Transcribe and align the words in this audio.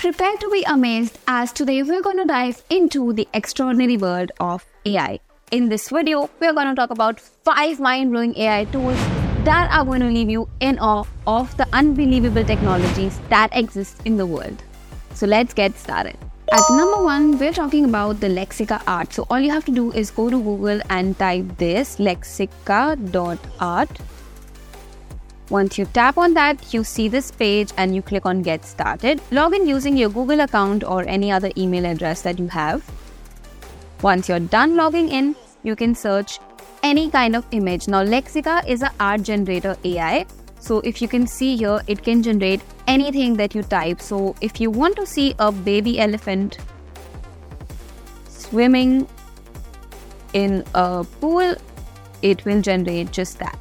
Prepare 0.00 0.36
to 0.38 0.48
be 0.48 0.62
amazed 0.62 1.18
as 1.28 1.52
today 1.52 1.82
we're 1.82 2.00
going 2.00 2.16
to 2.16 2.24
dive 2.24 2.64
into 2.70 3.12
the 3.12 3.28
extraordinary 3.34 3.98
world 3.98 4.32
of 4.40 4.64
AI. 4.86 5.20
In 5.50 5.68
this 5.68 5.90
video, 5.90 6.30
we're 6.40 6.54
going 6.54 6.68
to 6.68 6.74
talk 6.74 6.88
about 6.88 7.20
five 7.20 7.78
mind 7.78 8.10
blowing 8.10 8.34
AI 8.38 8.64
tools 8.64 8.96
that 9.44 9.68
are 9.70 9.84
going 9.84 10.00
to 10.00 10.06
leave 10.06 10.30
you 10.30 10.48
in 10.60 10.78
awe 10.78 11.04
of 11.26 11.54
the 11.58 11.68
unbelievable 11.74 12.42
technologies 12.42 13.20
that 13.28 13.50
exist 13.52 14.00
in 14.06 14.16
the 14.16 14.24
world. 14.24 14.62
So 15.12 15.26
let's 15.26 15.52
get 15.52 15.76
started. 15.76 16.16
At 16.50 16.62
number 16.70 17.04
one, 17.04 17.38
we're 17.38 17.52
talking 17.52 17.84
about 17.84 18.20
the 18.20 18.28
Lexica 18.28 18.82
art. 18.86 19.12
So 19.12 19.26
all 19.28 19.38
you 19.38 19.50
have 19.50 19.66
to 19.66 19.70
do 19.70 19.92
is 19.92 20.10
go 20.10 20.30
to 20.30 20.42
Google 20.42 20.80
and 20.88 21.18
type 21.18 21.58
this 21.58 21.96
lexica.art 21.98 23.90
once 25.50 25.76
you 25.76 25.84
tap 25.86 26.16
on 26.16 26.32
that, 26.34 26.72
you 26.72 26.84
see 26.84 27.08
this 27.08 27.32
page 27.32 27.72
and 27.76 27.92
you 27.92 28.02
click 28.02 28.24
on 28.24 28.40
Get 28.40 28.64
Started. 28.64 29.20
Log 29.32 29.52
in 29.52 29.66
using 29.66 29.96
your 29.96 30.08
Google 30.08 30.40
account 30.40 30.84
or 30.84 31.02
any 31.08 31.32
other 31.32 31.50
email 31.56 31.86
address 31.86 32.22
that 32.22 32.38
you 32.38 32.46
have. 32.46 32.88
Once 34.00 34.28
you're 34.28 34.38
done 34.38 34.76
logging 34.76 35.08
in, 35.08 35.34
you 35.64 35.74
can 35.74 35.92
search 35.94 36.38
any 36.84 37.10
kind 37.10 37.34
of 37.34 37.44
image. 37.50 37.88
Now, 37.88 38.04
Lexica 38.04 38.64
is 38.66 38.82
an 38.82 38.90
art 39.00 39.24
generator 39.24 39.76
AI. 39.84 40.24
So, 40.60 40.78
if 40.80 41.02
you 41.02 41.08
can 41.08 41.26
see 41.26 41.56
here, 41.56 41.80
it 41.88 42.04
can 42.04 42.22
generate 42.22 42.60
anything 42.86 43.36
that 43.38 43.52
you 43.52 43.64
type. 43.64 44.00
So, 44.00 44.36
if 44.40 44.60
you 44.60 44.70
want 44.70 44.94
to 44.96 45.06
see 45.06 45.34
a 45.40 45.50
baby 45.50 45.98
elephant 45.98 46.58
swimming 48.28 49.08
in 50.32 50.64
a 50.74 51.04
pool, 51.20 51.56
it 52.22 52.44
will 52.44 52.62
generate 52.62 53.10
just 53.10 53.40
that. 53.40 53.58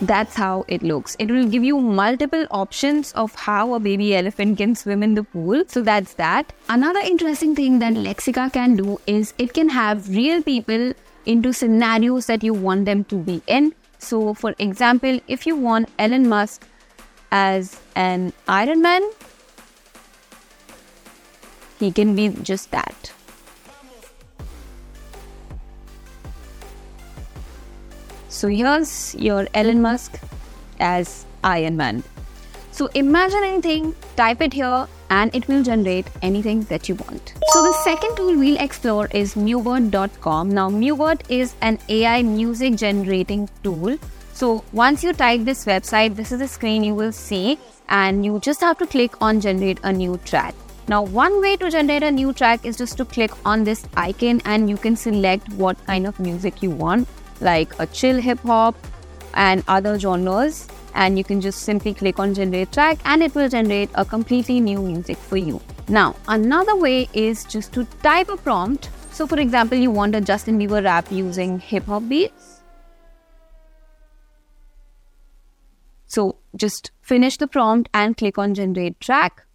That's 0.00 0.34
how 0.34 0.64
it 0.68 0.82
looks. 0.82 1.16
It 1.18 1.30
will 1.30 1.46
give 1.48 1.62
you 1.62 1.80
multiple 1.80 2.46
options 2.50 3.12
of 3.12 3.34
how 3.34 3.74
a 3.74 3.80
baby 3.80 4.14
elephant 4.16 4.58
can 4.58 4.74
swim 4.74 5.02
in 5.02 5.14
the 5.14 5.22
pool. 5.22 5.64
So 5.68 5.82
that's 5.82 6.14
that. 6.14 6.52
Another 6.68 7.00
interesting 7.00 7.54
thing 7.54 7.78
that 7.78 7.94
Lexica 7.94 8.52
can 8.52 8.76
do 8.76 9.00
is 9.06 9.32
it 9.38 9.54
can 9.54 9.68
have 9.68 10.08
real 10.08 10.42
people 10.42 10.92
into 11.26 11.52
scenarios 11.52 12.26
that 12.26 12.42
you 12.42 12.52
want 12.52 12.84
them 12.84 13.04
to 13.04 13.16
be 13.16 13.40
in. 13.46 13.74
So, 13.98 14.34
for 14.34 14.54
example, 14.58 15.20
if 15.28 15.46
you 15.46 15.56
want 15.56 15.88
Elon 15.98 16.28
Musk 16.28 16.66
as 17.30 17.80
an 17.94 18.32
Iron 18.48 18.82
Man, 18.82 19.02
he 21.78 21.90
can 21.92 22.14
be 22.14 22.28
just 22.28 22.70
that. 22.72 23.12
So 28.44 28.48
here's 28.50 29.14
your 29.14 29.48
Elon 29.54 29.80
Musk 29.80 30.20
as 30.78 31.24
Iron 31.42 31.78
Man. 31.78 32.02
So 32.72 32.88
imagine 32.88 33.42
anything, 33.42 33.94
type 34.16 34.42
it 34.42 34.52
here, 34.52 34.86
and 35.08 35.34
it 35.34 35.48
will 35.48 35.62
generate 35.62 36.08
anything 36.20 36.60
that 36.64 36.86
you 36.86 36.94
want. 36.96 37.32
So 37.54 37.62
the 37.62 37.72
second 37.84 38.16
tool 38.16 38.36
we'll 38.38 38.60
explore 38.60 39.06
is 39.12 39.34
Mubert.com. 39.34 40.50
Now 40.50 40.68
Mubert 40.68 41.22
is 41.30 41.54
an 41.62 41.78
AI 41.88 42.22
music 42.22 42.76
generating 42.76 43.48
tool. 43.62 43.96
So 44.34 44.62
once 44.74 45.02
you 45.02 45.14
type 45.14 45.44
this 45.44 45.64
website, 45.64 46.14
this 46.14 46.30
is 46.30 46.40
the 46.40 46.46
screen 46.46 46.84
you 46.84 46.94
will 46.94 47.12
see, 47.12 47.58
and 47.88 48.26
you 48.26 48.40
just 48.40 48.60
have 48.60 48.76
to 48.76 48.86
click 48.86 49.22
on 49.22 49.40
generate 49.40 49.80
a 49.84 49.90
new 49.90 50.18
track. 50.26 50.54
Now, 50.86 51.02
one 51.02 51.40
way 51.40 51.56
to 51.56 51.70
generate 51.70 52.02
a 52.02 52.10
new 52.10 52.34
track 52.34 52.66
is 52.66 52.76
just 52.76 52.98
to 52.98 53.06
click 53.06 53.30
on 53.46 53.64
this 53.64 53.86
icon 53.96 54.42
and 54.44 54.68
you 54.68 54.76
can 54.76 54.96
select 54.96 55.50
what 55.54 55.82
kind 55.86 56.06
of 56.06 56.20
music 56.20 56.62
you 56.62 56.68
want 56.68 57.08
like 57.44 57.78
a 57.78 57.86
chill 57.86 58.20
hip 58.20 58.40
hop 58.40 58.74
and 59.34 59.62
other 59.68 59.98
genres. 59.98 60.66
And 60.94 61.18
you 61.18 61.24
can 61.24 61.40
just 61.40 61.62
simply 61.62 61.92
click 61.92 62.18
on 62.18 62.34
generate 62.34 62.72
track 62.72 62.98
and 63.04 63.22
it 63.22 63.34
will 63.34 63.48
generate 63.48 63.90
a 63.94 64.04
completely 64.04 64.60
new 64.60 64.80
music 64.80 65.16
for 65.16 65.36
you. 65.36 65.60
Now, 65.88 66.16
another 66.28 66.76
way 66.76 67.08
is 67.12 67.44
just 67.44 67.72
to 67.74 67.84
type 68.02 68.28
a 68.28 68.36
prompt. 68.36 68.90
So, 69.10 69.26
for 69.26 69.38
example, 69.38 69.76
you 69.76 69.90
want 69.90 70.14
a 70.14 70.20
Justin 70.20 70.58
Bieber 70.58 70.82
rap 70.82 71.10
using 71.10 71.58
hip 71.58 71.84
hop 71.84 72.08
beats. 72.08 72.62
So, 76.06 76.36
just 76.56 76.92
finish 77.02 77.36
the 77.36 77.48
prompt 77.48 77.90
and 77.92 78.16
click 78.16 78.38
on 78.38 78.54
generate 78.54 79.00
track. 79.00 79.46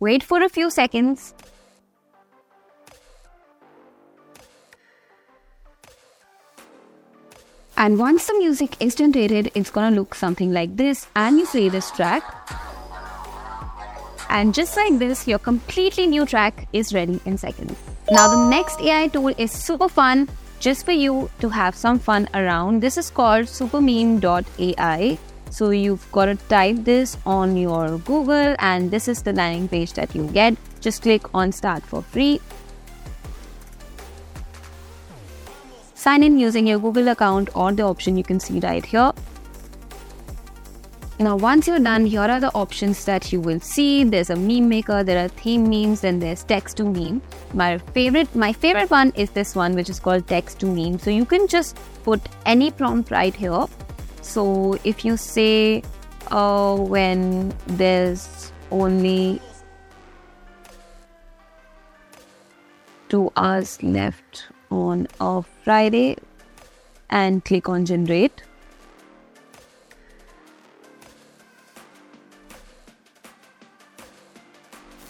Wait 0.00 0.22
for 0.22 0.42
a 0.42 0.48
few 0.48 0.70
seconds 0.70 1.34
And 7.78 7.96
once 7.96 8.26
the 8.26 8.34
music 8.34 8.76
is 8.80 8.96
generated, 8.96 9.52
it's 9.54 9.70
gonna 9.70 9.94
look 9.94 10.16
something 10.16 10.52
like 10.52 10.76
this. 10.76 11.06
And 11.14 11.38
you 11.38 11.46
play 11.46 11.68
this 11.68 11.92
track. 11.92 12.24
And 14.28 14.52
just 14.52 14.76
like 14.76 14.98
this, 14.98 15.28
your 15.28 15.38
completely 15.38 16.08
new 16.08 16.26
track 16.26 16.66
is 16.72 16.92
ready 16.92 17.20
in 17.24 17.38
seconds. 17.38 17.76
Now, 18.10 18.26
the 18.34 18.48
next 18.50 18.80
AI 18.80 19.06
tool 19.06 19.28
is 19.28 19.52
super 19.52 19.88
fun 19.88 20.28
just 20.58 20.84
for 20.84 20.90
you 20.90 21.30
to 21.38 21.48
have 21.50 21.76
some 21.76 22.00
fun 22.00 22.28
around. 22.34 22.80
This 22.80 22.98
is 22.98 23.10
called 23.10 23.46
supermeme.ai. 23.46 25.18
So 25.50 25.70
you've 25.70 26.10
got 26.10 26.24
to 26.24 26.34
type 26.34 26.78
this 26.78 27.16
on 27.24 27.56
your 27.56 27.98
Google, 27.98 28.56
and 28.58 28.90
this 28.90 29.06
is 29.06 29.22
the 29.22 29.32
landing 29.32 29.68
page 29.68 29.92
that 29.92 30.16
you 30.16 30.26
get. 30.26 30.56
Just 30.80 31.02
click 31.02 31.32
on 31.32 31.52
start 31.52 31.84
for 31.84 32.02
free. 32.02 32.40
Sign 35.98 36.22
in 36.22 36.38
using 36.38 36.68
your 36.68 36.78
Google 36.78 37.08
account 37.08 37.48
or 37.56 37.72
the 37.72 37.82
option 37.82 38.16
you 38.16 38.22
can 38.22 38.38
see 38.38 38.60
right 38.60 38.86
here. 38.86 39.12
Now, 41.18 41.34
once 41.34 41.66
you're 41.66 41.80
done, 41.80 42.06
here 42.06 42.20
are 42.20 42.38
the 42.38 42.52
options 42.54 43.04
that 43.04 43.32
you 43.32 43.40
will 43.40 43.58
see. 43.58 44.04
There's 44.04 44.30
a 44.30 44.36
meme 44.36 44.68
maker, 44.68 45.02
there 45.02 45.24
are 45.24 45.26
theme 45.26 45.68
memes, 45.68 46.04
and 46.04 46.22
there's 46.22 46.44
text 46.44 46.76
to 46.76 46.84
meme. 46.84 47.20
My 47.52 47.78
favorite, 47.78 48.32
my 48.36 48.52
favorite 48.52 48.92
one 48.92 49.10
is 49.16 49.30
this 49.30 49.56
one, 49.56 49.74
which 49.74 49.90
is 49.90 49.98
called 49.98 50.28
text 50.28 50.60
to 50.60 50.66
meme. 50.66 51.00
So 51.00 51.10
you 51.10 51.24
can 51.24 51.48
just 51.48 51.76
put 52.04 52.20
any 52.46 52.70
prompt 52.70 53.10
right 53.10 53.34
here. 53.34 53.66
So 54.22 54.78
if 54.84 55.04
you 55.04 55.16
say, 55.16 55.82
uh, 56.30 56.76
when 56.76 57.52
there's 57.66 58.52
only 58.70 59.42
two 63.08 63.32
hours 63.36 63.82
left 63.82 64.44
on 64.70 65.08
a 65.20 65.42
Friday 65.64 66.16
and 67.10 67.44
click 67.44 67.68
on 67.68 67.86
generate. 67.86 68.42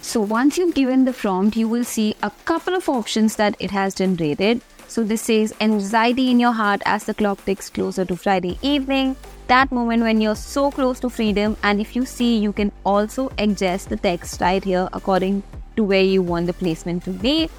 So 0.00 0.20
once 0.20 0.56
you've 0.56 0.74
given 0.74 1.04
the 1.04 1.12
prompt, 1.12 1.56
you 1.56 1.68
will 1.68 1.84
see 1.84 2.14
a 2.22 2.30
couple 2.44 2.74
of 2.74 2.88
options 2.88 3.36
that 3.36 3.56
it 3.58 3.70
has 3.70 3.94
generated. 3.94 4.62
So 4.88 5.02
this 5.02 5.22
says 5.22 5.52
anxiety 5.60 6.30
in 6.30 6.40
your 6.40 6.52
heart 6.52 6.80
as 6.86 7.04
the 7.04 7.12
clock 7.12 7.44
ticks 7.44 7.68
closer 7.68 8.04
to 8.04 8.16
Friday 8.16 8.58
evening. 8.62 9.16
That 9.48 9.70
moment 9.70 10.02
when 10.02 10.20
you're 10.20 10.36
so 10.36 10.70
close 10.70 11.00
to 11.00 11.10
freedom, 11.10 11.56
and 11.62 11.80
if 11.80 11.94
you 11.94 12.06
see, 12.06 12.38
you 12.38 12.52
can 12.52 12.72
also 12.84 13.30
adjust 13.36 13.88
the 13.88 13.96
text 13.96 14.40
right 14.40 14.62
here 14.62 14.88
according 14.92 15.42
to 15.76 15.84
where 15.84 16.02
you 16.02 16.22
want 16.22 16.46
the 16.46 16.52
placement 16.52 17.04
to 17.04 17.10
be. 17.10 17.50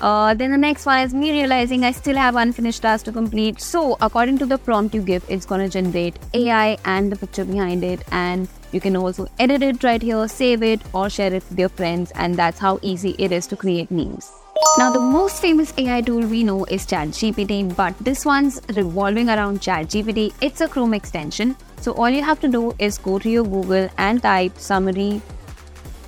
Uh, 0.00 0.34
then 0.34 0.50
the 0.50 0.58
next 0.58 0.84
one 0.84 1.00
is 1.00 1.14
me 1.14 1.30
realizing 1.32 1.84
I 1.84 1.90
still 1.90 2.16
have 2.16 2.36
unfinished 2.36 2.82
tasks 2.82 3.04
to 3.04 3.12
complete. 3.12 3.60
So 3.60 3.96
according 4.00 4.38
to 4.38 4.46
the 4.46 4.58
prompt 4.58 4.94
you 4.94 5.00
give, 5.00 5.24
it's 5.28 5.46
gonna 5.46 5.68
generate 5.68 6.18
AI 6.34 6.76
and 6.84 7.10
the 7.10 7.16
picture 7.16 7.44
behind 7.44 7.82
it, 7.82 8.02
and 8.12 8.48
you 8.72 8.80
can 8.80 8.96
also 8.96 9.26
edit 9.38 9.62
it 9.62 9.82
right 9.82 10.02
here, 10.02 10.28
save 10.28 10.62
it, 10.62 10.82
or 10.92 11.08
share 11.08 11.32
it 11.32 11.42
with 11.48 11.58
your 11.58 11.70
friends, 11.70 12.12
and 12.16 12.34
that's 12.34 12.58
how 12.58 12.78
easy 12.82 13.14
it 13.18 13.32
is 13.32 13.46
to 13.46 13.56
create 13.56 13.90
memes. 13.90 14.30
Now, 14.78 14.90
the 14.90 15.00
most 15.00 15.40
famous 15.40 15.72
AI 15.78 16.02
tool 16.02 16.26
we 16.26 16.44
know 16.44 16.64
is 16.66 16.86
ChatGPT, 16.86 17.74
but 17.74 17.94
this 17.98 18.26
one's 18.26 18.60
revolving 18.74 19.30
around 19.30 19.60
ChatGPT. 19.60 20.34
It's 20.42 20.60
a 20.60 20.68
Chrome 20.68 20.92
extension. 20.92 21.56
So, 21.80 21.92
all 21.92 22.10
you 22.10 22.22
have 22.22 22.40
to 22.40 22.48
do 22.48 22.74
is 22.78 22.98
go 22.98 23.18
to 23.18 23.30
your 23.30 23.44
Google 23.44 23.88
and 23.96 24.22
type 24.22 24.58
summary 24.58 25.22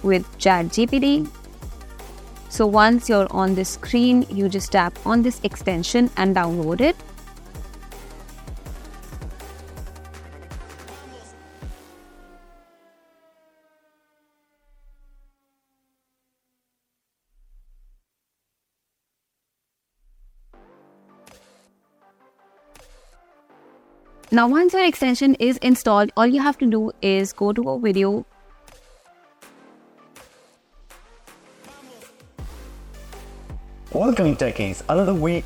with 0.03 0.27
ChatGPT 0.39 1.27
so 2.49 2.67
once 2.67 3.09
you're 3.09 3.27
on 3.31 3.55
the 3.55 3.65
screen, 3.65 4.27
you 4.31 4.49
just 4.49 4.73
tap 4.73 4.99
on 5.07 5.23
this 5.23 5.41
extension 5.45 6.11
and 6.17 6.35
download 6.35 6.81
it. 6.81 6.97
Now, 24.31 24.47
once 24.47 24.75
your 24.75 24.85
extension 24.85 25.35
is 25.37 25.57
installed, 25.59 26.13
all 26.17 26.27
you 26.27 26.41
have 26.43 26.59
to 26.59 26.67
do 26.67 26.93
is 27.01 27.33
go 27.33 27.53
to 27.53 27.71
a 27.71 27.79
video 27.81 28.27
Welcome 34.09 34.37
techies, 34.37 34.83
another 34.89 35.13
week 35.13 35.45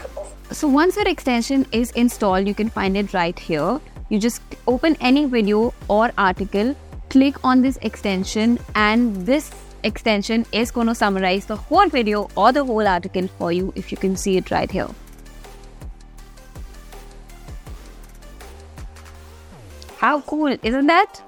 So 0.52 0.68
once 0.68 0.94
your 0.94 1.08
extension 1.08 1.66
is 1.72 1.90
installed, 2.02 2.46
you 2.46 2.54
can 2.54 2.68
find 2.68 2.96
it 2.96 3.12
right 3.12 3.36
here. 3.36 3.80
You 4.08 4.20
just 4.20 4.40
open 4.68 4.96
any 5.00 5.24
video 5.24 5.74
or 5.88 6.12
article, 6.16 6.76
click 7.10 7.44
on 7.44 7.60
this 7.60 7.76
extension, 7.78 8.60
and 8.76 9.26
this 9.26 9.50
extension 9.82 10.46
is 10.52 10.70
going 10.70 10.86
to 10.86 10.94
summarize 10.94 11.44
the 11.46 11.56
whole 11.56 11.88
video 11.88 12.28
or 12.36 12.52
the 12.52 12.64
whole 12.64 12.86
article 12.86 13.26
for 13.36 13.50
you 13.50 13.72
if 13.74 13.90
you 13.90 13.98
can 13.98 14.14
see 14.14 14.36
it 14.36 14.52
right 14.52 14.70
here. 14.70 14.86
How 19.96 20.20
cool, 20.20 20.56
isn't 20.62 20.86
that? 20.86 21.20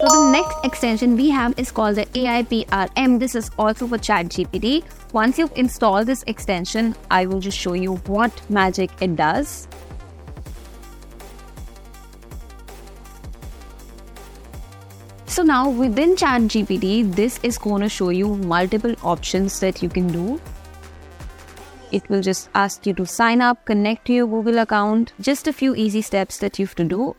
So 0.00 0.06
the 0.06 0.30
next 0.30 0.56
extension 0.64 1.14
we 1.14 1.28
have 1.28 1.52
is 1.58 1.70
called 1.70 1.96
the 1.96 2.06
AIPRM. 2.06 3.18
This 3.18 3.34
is 3.34 3.50
also 3.58 3.86
for 3.86 3.98
ChatGPT. 3.98 4.82
Once 5.12 5.38
you've 5.38 5.52
installed 5.56 6.06
this 6.06 6.24
extension, 6.26 6.94
I 7.10 7.26
will 7.26 7.38
just 7.38 7.58
show 7.58 7.74
you 7.74 7.96
what 8.06 8.32
magic 8.48 8.90
it 9.02 9.14
does. 9.14 9.68
So 15.26 15.42
now 15.42 15.68
within 15.68 16.16
ChatGPT, 16.16 17.14
this 17.14 17.38
is 17.42 17.58
going 17.58 17.82
to 17.82 17.90
show 17.90 18.08
you 18.08 18.36
multiple 18.36 18.94
options 19.02 19.60
that 19.60 19.82
you 19.82 19.90
can 19.90 20.08
do. 20.08 20.40
It 21.92 22.08
will 22.08 22.22
just 22.22 22.48
ask 22.54 22.86
you 22.86 22.94
to 22.94 23.04
sign 23.04 23.42
up, 23.42 23.66
connect 23.66 24.06
to 24.06 24.14
your 24.14 24.26
Google 24.26 24.60
account, 24.60 25.12
just 25.20 25.46
a 25.46 25.52
few 25.52 25.74
easy 25.74 26.00
steps 26.00 26.38
that 26.38 26.58
you 26.58 26.64
have 26.64 26.74
to 26.76 26.84
do. 26.84 27.16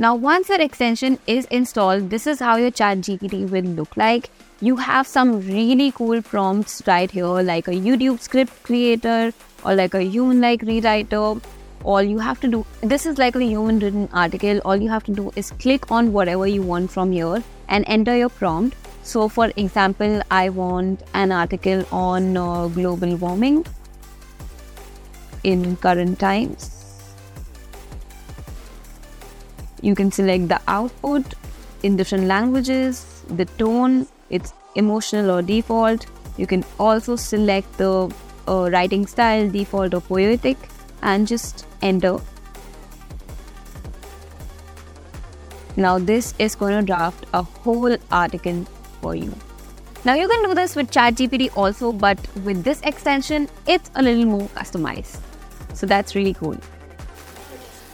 Now, 0.00 0.14
once 0.14 0.48
your 0.48 0.60
extension 0.60 1.18
is 1.26 1.46
installed, 1.46 2.08
this 2.08 2.28
is 2.28 2.38
how 2.38 2.54
your 2.54 2.70
chat 2.70 2.98
GPT 2.98 3.50
will 3.50 3.64
look 3.64 3.96
like. 3.96 4.30
You 4.60 4.76
have 4.76 5.08
some 5.08 5.40
really 5.40 5.90
cool 5.90 6.22
prompts 6.22 6.84
right 6.86 7.10
here, 7.10 7.42
like 7.48 7.66
a 7.66 7.72
YouTube 7.72 8.20
script 8.20 8.62
creator 8.62 9.32
or 9.64 9.74
like 9.74 9.94
a 9.94 10.02
human 10.04 10.40
like 10.40 10.60
rewriter. 10.60 11.42
All 11.82 12.00
you 12.00 12.20
have 12.20 12.38
to 12.42 12.48
do, 12.48 12.64
this 12.80 13.06
is 13.06 13.18
like 13.18 13.34
a 13.34 13.42
human 13.42 13.80
written 13.80 14.08
article. 14.12 14.60
All 14.64 14.76
you 14.76 14.88
have 14.88 15.02
to 15.04 15.12
do 15.12 15.32
is 15.34 15.50
click 15.50 15.90
on 15.90 16.12
whatever 16.12 16.46
you 16.46 16.62
want 16.62 16.92
from 16.92 17.10
here 17.10 17.42
and 17.66 17.84
enter 17.88 18.16
your 18.16 18.28
prompt. 18.28 18.76
So, 19.02 19.28
for 19.28 19.50
example, 19.56 20.22
I 20.30 20.48
want 20.50 21.02
an 21.14 21.32
article 21.32 21.84
on 21.90 22.36
uh, 22.36 22.68
global 22.68 23.16
warming 23.16 23.66
in 25.42 25.74
current 25.76 26.20
times 26.20 26.77
you 29.82 29.94
can 29.94 30.10
select 30.10 30.48
the 30.48 30.60
output 30.68 31.34
in 31.82 31.96
different 31.96 32.24
languages, 32.24 33.24
the 33.28 33.44
tone, 33.44 34.06
it's 34.30 34.52
emotional 34.74 35.30
or 35.30 35.42
default. 35.42 36.06
You 36.36 36.46
can 36.46 36.64
also 36.78 37.16
select 37.16 37.76
the 37.78 38.12
uh, 38.46 38.70
writing 38.70 39.06
style, 39.06 39.50
default 39.50 39.94
or 39.94 40.00
poetic, 40.00 40.56
and 41.02 41.26
just 41.26 41.66
enter. 41.82 42.18
Now, 45.76 45.98
this 45.98 46.34
is 46.38 46.54
going 46.56 46.78
to 46.78 46.84
draft 46.84 47.26
a 47.32 47.42
whole 47.42 47.96
article 48.10 48.64
for 49.00 49.14
you. 49.14 49.32
Now, 50.04 50.14
you 50.14 50.28
can 50.28 50.42
do 50.42 50.54
this 50.54 50.74
with 50.74 50.90
ChatGPT 50.90 51.56
also, 51.56 51.92
but 51.92 52.18
with 52.44 52.64
this 52.64 52.80
extension, 52.82 53.48
it's 53.66 53.90
a 53.94 54.02
little 54.02 54.24
more 54.24 54.48
customized. 54.48 55.20
So, 55.74 55.86
that's 55.86 56.16
really 56.16 56.34
cool. 56.34 56.56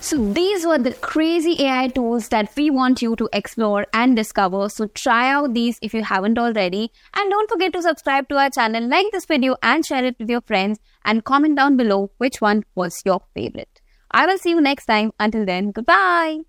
So, 0.04 0.18
these 0.18 0.66
were 0.66 0.76
the 0.76 0.92
crazy 0.92 1.56
AI 1.64 1.88
tools 1.88 2.28
that 2.28 2.54
we 2.56 2.68
want 2.68 3.00
you 3.00 3.16
to 3.16 3.26
explore 3.32 3.86
and 3.94 4.14
discover. 4.14 4.68
So, 4.68 4.86
try 4.88 5.30
out 5.30 5.54
these 5.54 5.78
if 5.80 5.94
you 5.94 6.02
haven't 6.02 6.38
already. 6.38 6.92
And 7.14 7.30
don't 7.30 7.50
forget 7.50 7.72
to 7.72 7.80
subscribe 7.80 8.28
to 8.28 8.36
our 8.36 8.50
channel, 8.50 8.86
like 8.86 9.06
this 9.12 9.24
video, 9.24 9.56
and 9.62 9.82
share 9.82 10.04
it 10.04 10.16
with 10.18 10.28
your 10.28 10.42
friends. 10.42 10.78
And 11.06 11.24
comment 11.24 11.56
down 11.56 11.78
below 11.78 12.10
which 12.18 12.42
one 12.42 12.64
was 12.74 13.00
your 13.06 13.22
favorite. 13.32 13.80
I 14.10 14.26
will 14.26 14.36
see 14.36 14.50
you 14.50 14.60
next 14.60 14.84
time. 14.84 15.12
Until 15.18 15.46
then, 15.46 15.70
goodbye. 15.70 16.44